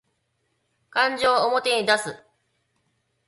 [0.89, 2.25] 感情を表に出す